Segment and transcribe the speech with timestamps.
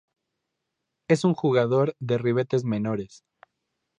[1.07, 3.23] Es un jugador de ribetes menores